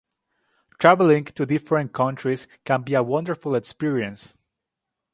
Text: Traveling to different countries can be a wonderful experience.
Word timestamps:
Traveling 0.79 1.25
to 1.25 1.45
different 1.45 1.93
countries 1.93 2.47
can 2.65 2.81
be 2.81 2.95
a 2.95 3.03
wonderful 3.03 3.53
experience. 3.53 4.35